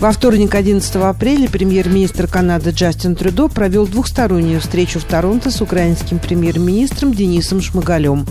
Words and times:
Во 0.00 0.12
вторник, 0.12 0.54
11 0.54 0.96
апреля, 0.96 1.46
премьер-министр 1.46 2.26
Канады 2.26 2.70
Джастин 2.70 3.14
Трюдо 3.14 3.48
провел 3.48 3.86
двухстороннюю 3.86 4.58
встречу 4.62 4.98
в 4.98 5.04
Торонто 5.04 5.50
с 5.50 5.60
украинским 5.60 6.18
премьер-министром 6.18 7.12
Денисом 7.12 7.60
Шмыгалем. 7.60 8.26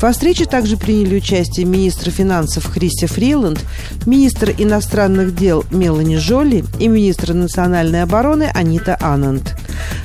Во 0.00 0.12
встрече 0.12 0.46
также 0.46 0.78
приняли 0.78 1.16
участие 1.16 1.66
министр 1.66 2.10
финансов 2.10 2.64
Христи 2.64 3.04
Фриланд, 3.04 3.62
министр 4.06 4.54
иностранных 4.56 5.36
дел 5.36 5.66
Мелани 5.70 6.16
Жолли 6.16 6.64
и 6.78 6.88
министр 6.88 7.34
национальной 7.34 8.02
обороны 8.02 8.50
Анита 8.54 8.96
Ананд. 8.98 9.54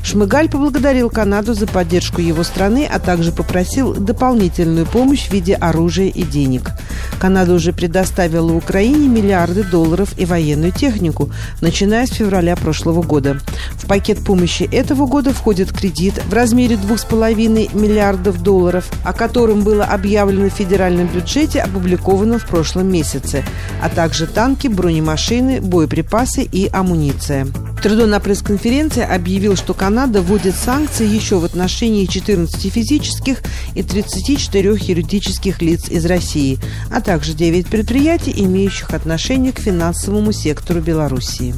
Шмыгаль 0.04 0.50
поблагодарил 0.50 1.10
Канаду 1.10 1.54
за 1.54 1.68
поддержку 1.68 2.22
его 2.22 2.44
страны, 2.44 2.88
а 2.92 3.00
также 3.00 3.32
попросил 3.32 3.94
дополнительную 3.94 4.86
помощь 4.86 5.28
в 5.28 5.34
виде 5.34 5.56
оружия 5.56 6.08
и 6.08 6.24
денег. 6.24 6.72
Канада 7.20 7.54
уже 7.54 7.74
предоставила 7.74 8.54
Украине 8.54 9.08
миллиарды 9.08 9.64
долларов 9.64 10.10
и 10.18 10.26
военную 10.26 10.72
технику, 10.72 11.32
начиная 11.62 12.06
с 12.06 12.12
февраля 12.12 12.56
прошлого 12.56 13.02
года. 13.02 13.40
В 13.74 13.88
пакет 13.88 14.20
помощи 14.20 14.64
этого 14.72 15.06
года 15.06 15.34
входит 15.34 15.72
кредит 15.72 16.22
в 16.28 16.34
размере 16.34 16.76
2,5 16.76 17.78
миллиардов 17.78 18.42
долларов, 18.44 18.86
о 19.04 19.14
котором 19.14 19.62
было 19.62 19.84
объявлено 19.86 20.50
в 20.50 20.54
федеральном 20.54 21.08
бюджете, 21.08 21.62
опубликованном 21.62 22.40
в 22.40 22.48
прошлом 22.48 22.92
месяце, 22.92 23.44
а 23.82 23.90
также 23.90 24.28
танки, 24.28 24.68
бронемашины, 24.68 25.62
боеприпасы 25.62 26.44
и 26.44 26.70
амуниция. 26.72 27.48
Трудо 27.82 28.08
на 28.08 28.20
пресс-конференции 28.20 29.04
объявил, 29.04 29.56
что 29.56 29.75
Канада 29.78 30.22
вводит 30.22 30.56
санкции 30.56 31.08
еще 31.08 31.40
в 31.40 31.46
отношении 31.46 32.06
14 32.06 32.72
физических 32.72 33.42
и 33.76 33.84
34 33.84 34.70
юридических 34.80 35.62
лиц 35.62 35.90
из 35.90 36.06
России, 36.06 36.60
а 36.92 37.02
также 37.02 37.34
9 37.34 37.68
предприятий, 37.68 38.34
имеющих 38.38 38.92
отношение 38.92 39.52
к 39.52 39.60
финансовому 39.60 40.32
сектору 40.32 40.82
Белоруссии. 40.82 41.54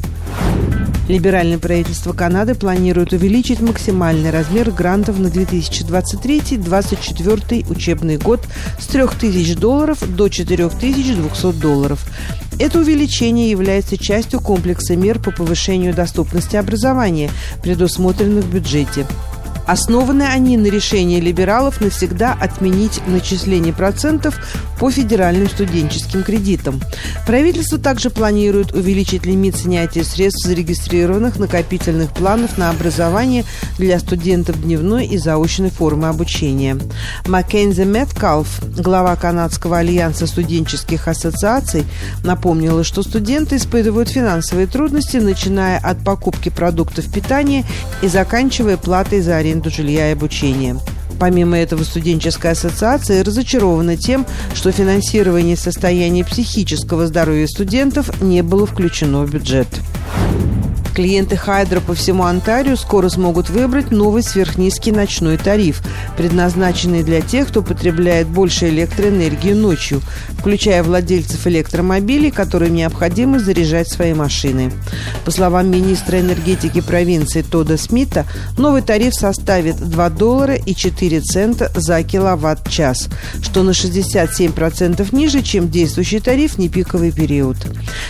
Либеральное 1.07 1.57
правительство 1.57 2.11
Канады 2.11 2.53
планирует 2.53 3.13
увеличить 3.13 3.61
максимальный 3.61 4.29
размер 4.29 4.71
грантов 4.71 5.19
на 5.19 5.27
2023-2024 5.27 7.71
учебный 7.71 8.17
год 8.17 8.41
с 8.77 8.87
3000 8.87 9.55
долларов 9.55 9.99
до 10.15 10.27
4200 10.27 11.53
долларов. 11.59 12.05
Это 12.59 12.79
увеличение 12.79 13.49
является 13.49 13.97
частью 13.97 14.41
комплекса 14.41 14.97
мер 14.97 15.19
по 15.19 15.31
повышению 15.31 15.93
доступности 15.93 16.57
образования, 16.57 17.29
предусмотренных 17.61 18.43
в 18.45 18.53
бюджете. 18.53 19.05
Основаны 19.67 20.23
они 20.23 20.55
на 20.55 20.67
решении 20.67 21.19
либералов 21.19 21.81
навсегда 21.81 22.31
отменить 22.39 23.01
начисление 23.05 23.73
процентов 23.73 24.39
по 24.79 24.89
федеральным 24.89 25.49
студенческим 25.49 26.23
кредитам. 26.23 26.79
Правительство 27.25 27.77
также 27.77 28.09
планирует 28.09 28.71
увеличить 28.71 29.25
лимит 29.25 29.57
снятия 29.57 30.05
средств 30.05 30.45
зарегистрированных 30.47 31.37
накопительных 31.37 32.11
планов 32.11 32.57
на 32.57 32.69
образование 32.69 33.43
для 33.77 33.99
студентов 33.99 34.61
дневной 34.61 35.05
и 35.05 35.17
заочной 35.17 35.69
формы 35.69 36.07
обучения. 36.07 36.77
Маккензи 37.25 37.81
Меткалф, 37.81 38.61
глава 38.77 39.17
Канадского 39.17 39.79
альянса 39.79 40.27
студенческих 40.27 41.09
ассоциаций, 41.09 41.83
напомнила, 42.23 42.85
что 42.85 43.03
студенты 43.03 43.57
испытывают 43.57 44.07
финансовые 44.07 44.67
трудности, 44.67 45.17
начиная 45.17 45.77
от 45.77 46.05
покупки 46.05 46.47
продуктов 46.47 47.11
питания 47.11 47.65
и 48.01 48.07
заканчивая 48.07 48.77
платой 48.77 49.19
за 49.19 49.35
аренду 49.35 49.56
аренду 49.57 49.69
жилья 49.69 50.09
и 50.09 50.13
обучения. 50.13 50.77
Помимо 51.19 51.57
этого, 51.57 51.83
студенческая 51.83 52.51
ассоциация 52.51 53.23
разочарована 53.23 53.97
тем, 53.97 54.25
что 54.53 54.71
финансирование 54.71 55.57
состояния 55.57 56.23
психического 56.23 57.07
здоровья 57.07 57.47
студентов 57.47 58.21
не 58.21 58.43
было 58.43 58.67
включено 58.67 59.23
в 59.23 59.31
бюджет. 59.31 59.67
Клиенты 60.97 61.37
Хайдра 61.37 61.79
по 61.79 61.93
всему 61.93 62.23
Онтарио 62.23 62.75
скоро 62.75 63.07
смогут 63.09 63.51
выбрать 63.51 63.91
новый 63.91 64.23
сверхнизкий 64.23 64.91
ночной 64.91 65.37
тариф, 65.37 65.83
предназначенный 66.17 67.03
для 67.03 67.21
тех, 67.21 67.49
кто 67.49 67.61
потребляет 67.61 68.25
больше 68.25 68.69
электроэнергии 68.69 69.53
ночью, 69.53 70.01
включая 70.39 70.81
владельцев 70.81 71.45
электромобилей, 71.45 72.31
которым 72.31 72.73
необходимо 72.73 73.37
заряжать 73.37 73.91
свои 73.91 74.15
машины. 74.15 74.73
По 75.23 75.29
словам 75.29 75.69
министра 75.69 76.19
энергетики 76.19 76.81
провинции 76.81 77.43
Тода 77.43 77.77
Смита, 77.77 78.25
новый 78.57 78.81
тариф 78.81 79.13
составит 79.13 79.75
2 79.77 80.09
доллара 80.09 80.55
и 80.55 80.73
4 80.73 81.21
цента 81.21 81.71
за 81.75 82.01
киловатт-час, 82.01 83.07
что 83.43 83.61
на 83.61 83.69
67% 83.69 85.15
ниже, 85.15 85.43
чем 85.43 85.69
действующий 85.69 86.21
тариф 86.21 86.53
в 86.53 86.57
непиковый 86.57 87.11
период. 87.11 87.57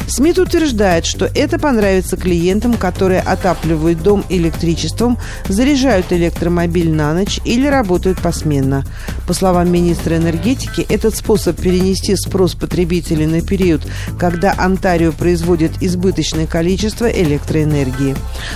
Смит 0.07 0.39
утверждает, 0.39 1.05
что 1.05 1.25
это 1.25 1.59
понравится 1.59 2.15
клиентам, 2.15 2.76
которые 2.77 3.21
отапливают 3.21 4.01
дом 4.01 4.23
электричеством, 4.29 5.17
заряжают 5.47 6.11
электромобиль 6.11 6.91
на 6.91 7.13
ночь 7.13 7.39
или 7.45 7.67
работают 7.67 8.21
посменно. 8.21 8.83
По 9.27 9.33
словам 9.33 9.71
министра 9.71 10.17
энергетики, 10.17 10.85
этот 10.89 11.15
способ 11.15 11.59
перенести 11.59 12.15
спрос 12.15 12.55
потребителей 12.55 13.25
на 13.25 13.41
период, 13.41 13.81
когда 14.19 14.53
Онтарио 14.57 15.11
производит 15.11 15.71
избыточное 15.81 16.47
количество 16.47 17.05
электроэнергии. 17.05 18.15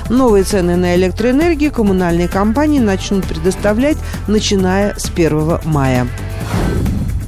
Новые 0.10 0.44
цены 0.44 0.76
на 0.76 0.96
электроэнергию 0.96 1.72
коммунальные 1.72 2.28
компании 2.28 2.80
начнут 2.80 3.26
предоставлять, 3.26 3.98
начиная 4.28 4.96
с 4.98 5.10
1 5.10 5.60
мая. 5.66 6.08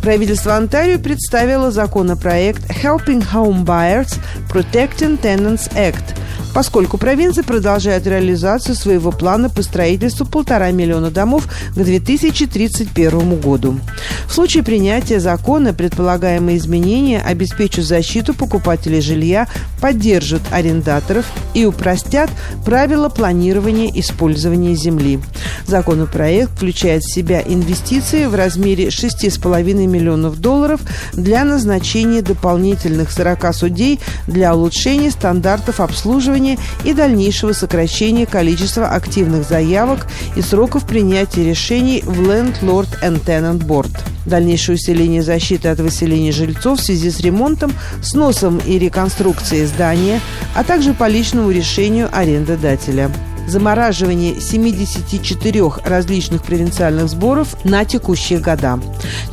Правительство 0.02 0.58
Онтарио 0.58 1.00
представило 1.00 1.72
законопроект 1.72 2.70
Helping 2.70 3.26
Home 3.34 3.64
Buyers 3.64 4.20
Protecting 4.52 5.18
Tenants 5.22 5.72
Act– 5.76 6.18
поскольку 6.54 6.98
провинция 6.98 7.44
продолжает 7.44 8.08
реализацию 8.08 8.76
своего 8.76 9.12
плана 9.12 9.50
по 9.50 9.62
строительству 9.62 10.26
полтора 10.26 10.72
миллиона 10.72 11.10
домов 11.10 11.48
к 11.76 11.76
2031 11.76 13.40
году. 13.40 13.80
В 14.28 14.34
случае 14.34 14.64
принятия 14.64 15.20
закона 15.20 15.74
предполагаемые 15.74 16.58
изменения 16.58 17.22
обеспечат 17.22 17.86
защиту 17.86 18.34
покупателей 18.34 19.02
жилья, 19.02 19.48
поддержат 19.82 20.42
арендаторов 20.52 21.26
и 21.54 21.66
упростят 21.66 22.30
правила 22.66 23.10
планирования 23.10 23.92
использования 24.00 24.76
земли. 24.76 25.20
Законопроект 25.66 26.52
включает 26.52 27.04
в 27.04 27.14
себя 27.14 27.42
инвестиции 27.42 28.26
в 28.26 28.36
размере 28.36 28.88
6,5 28.88 29.74
миллионов 29.88 30.40
долларов 30.40 30.82
для 31.14 31.44
назначения 31.44 32.22
дополнительных 32.22 33.12
40 33.12 33.56
судей 33.56 34.00
для 34.28 34.56
улучшения 34.56 35.12
стандартов 35.12 35.80
обслуживания 35.80 36.22
оборудования 36.23 36.57
и 36.84 36.94
дальнейшего 36.94 37.53
сокращения 37.53 38.25
количества 38.25 38.88
активных 38.88 39.47
заявок 39.47 40.07
и 40.35 40.41
сроков 40.41 40.85
принятия 40.85 41.44
решений 41.44 42.01
в 42.06 42.22
Landlord 42.22 42.88
and 43.01 43.23
Tenant 43.25 43.66
Board. 43.66 43.91
Дальнейшее 44.25 44.75
усиление 44.75 45.22
защиты 45.22 45.67
от 45.67 45.79
выселения 45.79 46.31
жильцов 46.31 46.79
в 46.79 46.84
связи 46.84 47.09
с 47.09 47.19
ремонтом, 47.19 47.73
сносом 48.01 48.59
и 48.66 48.79
реконструкцией 48.79 49.66
здания, 49.66 50.22
а 50.56 50.63
также 50.63 50.94
по 50.94 51.07
личному 51.07 51.51
решению 51.51 52.09
арендодателя 52.11 53.11
замораживание 53.45 54.40
74 54.40 55.63
различных 55.84 56.44
провинциальных 56.44 57.09
сборов 57.09 57.57
на 57.66 57.84
текущие 57.84 58.40
года. 58.40 58.79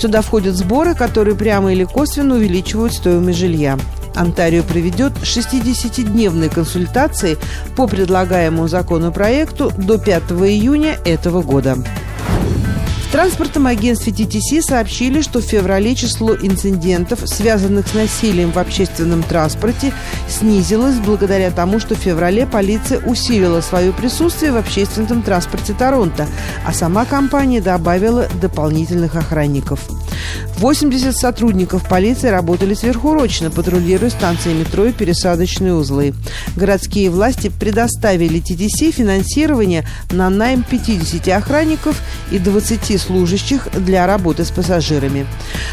Сюда 0.01 0.21
входят 0.21 0.57
сборы, 0.57 0.97
которые 0.97 1.37
прямо 1.37 1.73
или 1.73 1.85
косвенно 1.85 2.35
увеличивают 2.35 2.93
стоимость 2.93 3.39
жилья. 3.39 3.79
Онтарио 4.15 4.63
проведет 4.63 5.13
60-дневные 5.23 6.53
консультации 6.53 7.39
по 7.77 7.87
предлагаемому 7.87 8.69
законопроекту 8.69 9.73
до 9.77 9.99
5 9.99 10.23
июня 10.33 10.97
этого 11.05 11.43
года. 11.43 11.77
В 13.11 13.13
транспортном 13.13 13.67
агентстве 13.67 14.13
TTC 14.13 14.63
сообщили, 14.63 15.21
что 15.21 15.41
в 15.41 15.45
феврале 15.45 15.97
число 15.97 16.33
инцидентов, 16.37 17.19
связанных 17.25 17.89
с 17.89 17.95
насилием 17.95 18.53
в 18.53 18.57
общественном 18.57 19.25
транспорте, 19.25 19.93
снизилось 20.29 20.95
благодаря 20.95 21.51
тому, 21.51 21.81
что 21.81 21.97
в 21.97 21.99
феврале 21.99 22.47
полиция 22.47 23.01
усилила 23.01 23.63
свое 23.63 23.93
присутствие 23.93 24.53
в 24.53 24.57
общественном 24.57 25.23
транспорте 25.23 25.75
Торонто, 25.77 26.29
а 26.65 26.73
сама 26.73 27.05
компания 27.05 27.61
добавила 27.61 28.29
дополнительных 28.41 29.17
охранников. 29.17 29.81
80 30.61 31.17
сотрудников 31.17 31.89
полиции 31.89 32.29
работали 32.29 32.75
сверхурочно, 32.75 33.51
патрулируя 33.51 34.11
станции 34.11 34.53
метро 34.53 34.85
и 34.85 34.93
пересадочные 34.93 35.73
узлы. 35.73 36.13
Городские 36.55 37.09
власти 37.09 37.51
предоставили 37.51 38.41
ТТС 38.41 38.95
финансирование 38.95 39.87
на 40.11 40.29
найм 40.29 40.63
50 40.63 41.29
охранников 41.29 41.99
и 42.31 42.39
20 42.39 43.01
служащих 43.01 43.69
для 43.73 44.07
работы 44.07 44.45
с 44.45 44.51
пассажирами. 44.51 45.27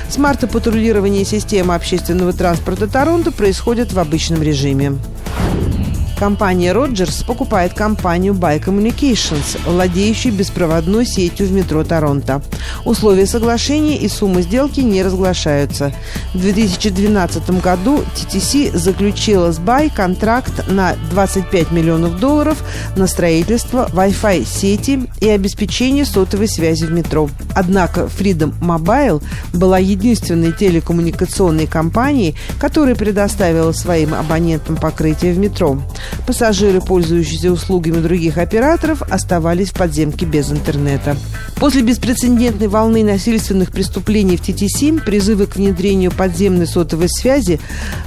С 0.09 0.17
марта 0.17 0.47
патрулирование 0.47 1.25
системы 1.25 1.75
общественного 1.75 2.31
транспорта 2.31 2.87
Торонто 2.87 3.33
происходит 3.33 3.91
в 3.91 3.99
обычном 3.99 4.41
режиме. 4.41 4.93
Компания 6.19 6.73
Rogers 6.73 7.23
покупает 7.23 7.75
компанию 7.75 8.33
Buy 8.33 8.59
Communications, 8.59 9.59
владеющую 9.65 10.33
беспроводной 10.33 11.05
сетью 11.05 11.45
в 11.45 11.51
метро 11.51 11.83
Торонто. 11.83 12.41
Условия 12.85 13.27
соглашения 13.27 13.97
и 13.97 14.07
суммы 14.07 14.41
сделки 14.41 14.79
не 14.79 15.03
разглашаются. 15.03 15.93
В 16.33 16.39
2012 16.39 17.61
году 17.61 18.03
TTC 18.15 18.75
заключила 18.75 19.51
с 19.51 19.59
Buy 19.59 19.93
контракт 19.93 20.67
на 20.67 20.95
25 21.11 21.71
миллионов 21.71 22.19
долларов 22.19 22.63
на 22.95 23.05
строительство 23.05 23.87
Wi-Fi 23.93 24.43
сети 24.43 25.03
и 25.21 25.29
обеспечение 25.29 26.05
сотовой 26.05 26.47
связи 26.47 26.85
в 26.85 26.91
метро. 26.91 27.29
Однако 27.53 28.01
Freedom 28.05 28.53
Mobile 28.59 29.21
была 29.53 29.77
единственной 29.77 30.51
телекоммуникационной 30.51 31.67
компанией, 31.67 32.35
которая 32.59 32.95
предоставила 32.95 33.71
своим 33.71 34.15
абонентам 34.15 34.77
покрытие 34.77 35.33
в 35.33 35.37
метро. 35.37 35.77
Пассажиры, 36.25 36.81
пользующиеся 36.81 37.51
услугами 37.51 38.01
других 38.01 38.37
операторов, 38.37 39.01
оставались 39.03 39.69
в 39.69 39.73
подземке 39.73 40.25
без 40.25 40.51
интернета. 40.51 41.15
После 41.55 41.81
беспрецедентной 41.81 42.67
волны 42.67 43.03
насильственных 43.03 43.71
преступлений 43.71 44.37
в 44.37 44.41
ТТС 44.41 45.03
призывы 45.03 45.47
к 45.47 45.55
внедрению 45.55 46.11
подземной 46.11 46.67
сотовой 46.67 47.09
связи 47.09 47.59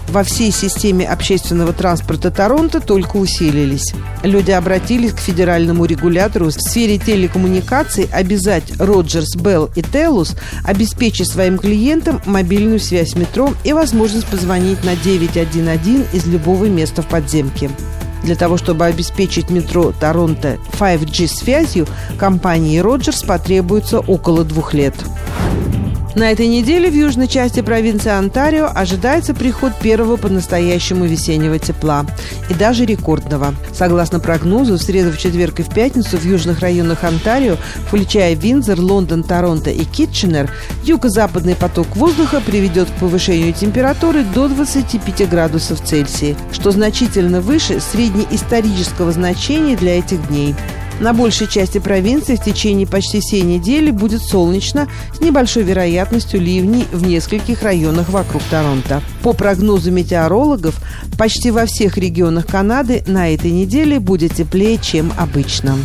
во 0.08 0.22
всей 0.22 0.52
системе 0.52 1.06
общественного 1.06 1.72
транспорта 1.72 2.30
Торонто 2.30 2.80
только 2.80 3.16
усилились. 3.16 3.92
Люди 4.22 4.50
обратились 4.50 5.12
к 5.12 5.18
федеральному 5.18 5.84
регулятору 5.84 6.46
в 6.46 6.52
сфере 6.52 6.98
телекоммуникаций 6.98 8.08
обязать 8.12 8.64
Роджерс, 8.78 9.34
Белл 9.36 9.70
и 9.74 9.82
Телус 9.82 10.36
обеспечить 10.64 11.28
своим 11.28 11.58
клиентам 11.58 12.20
мобильную 12.26 12.80
связь 12.80 13.16
метро 13.16 13.54
и 13.64 13.72
возможность 13.72 14.26
позвонить 14.26 14.84
на 14.84 14.94
911 14.96 16.14
из 16.14 16.26
любого 16.26 16.66
места 16.66 17.02
в 17.02 17.06
подземке. 17.06 17.70
Для 18.22 18.36
того, 18.36 18.56
чтобы 18.56 18.84
обеспечить 18.86 19.50
метро 19.50 19.92
Торонто 19.98 20.58
5G 20.78 21.26
связью, 21.26 21.86
компании 22.18 22.80
Rogers 22.82 23.26
потребуется 23.26 24.00
около 24.00 24.44
двух 24.44 24.74
лет. 24.74 24.94
На 26.16 26.32
этой 26.32 26.48
неделе 26.48 26.90
в 26.90 26.94
южной 26.94 27.28
части 27.28 27.62
провинции 27.62 28.10
Онтарио 28.10 28.68
ожидается 28.74 29.32
приход 29.32 29.78
первого 29.78 30.16
по-настоящему 30.16 31.04
весеннего 31.04 31.60
тепла 31.60 32.04
и 32.48 32.54
даже 32.54 32.84
рекордного. 32.84 33.54
Согласно 33.72 34.18
прогнозу, 34.18 34.74
в 34.74 34.82
среду, 34.82 35.12
в 35.12 35.18
четверг 35.18 35.60
и 35.60 35.62
в 35.62 35.72
пятницу 35.72 36.18
в 36.18 36.24
южных 36.24 36.60
районах 36.60 37.04
Онтарио, 37.04 37.56
включая 37.86 38.34
Винзор, 38.34 38.80
Лондон, 38.80 39.22
Торонто 39.22 39.70
и 39.70 39.84
Китченер, 39.84 40.50
юго-западный 40.82 41.54
поток 41.54 41.94
воздуха 41.94 42.42
приведет 42.44 42.90
к 42.90 42.94
повышению 42.94 43.52
температуры 43.52 44.24
до 44.24 44.48
25 44.48 45.30
градусов 45.30 45.80
Цельсия, 45.80 46.34
что 46.50 46.72
значительно 46.72 47.40
выше 47.40 47.78
среднеисторического 47.78 49.12
значения 49.12 49.76
для 49.76 50.00
этих 50.00 50.26
дней. 50.26 50.56
На 51.00 51.14
большей 51.14 51.46
части 51.46 51.78
провинции 51.78 52.36
в 52.36 52.44
течение 52.44 52.86
почти 52.86 53.20
всей 53.20 53.40
недели 53.40 53.90
будет 53.90 54.22
солнечно 54.22 54.86
с 55.14 55.20
небольшой 55.20 55.62
вероятностью 55.62 56.40
ливней 56.40 56.84
в 56.92 57.06
нескольких 57.06 57.62
районах 57.62 58.10
вокруг 58.10 58.42
Торонто. 58.50 59.02
По 59.22 59.32
прогнозу 59.32 59.90
метеорологов, 59.90 60.78
почти 61.18 61.50
во 61.50 61.64
всех 61.64 61.96
регионах 61.96 62.46
Канады 62.46 63.02
на 63.06 63.32
этой 63.32 63.50
неделе 63.50 63.98
будет 63.98 64.34
теплее, 64.34 64.76
чем 64.76 65.10
обычно. 65.16 65.76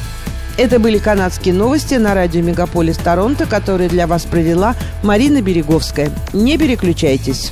Это 0.58 0.80
были 0.80 0.98
канадские 0.98 1.54
новости 1.54 1.96
на 1.96 2.14
радио 2.14 2.42
«Мегаполис 2.42 2.98
Торонто», 2.98 3.46
которые 3.46 3.90
для 3.90 4.08
вас 4.08 4.24
провела 4.24 4.76
Марина 5.04 5.42
Береговская. 5.42 6.12
Не 6.34 6.58
переключайтесь. 6.58 7.52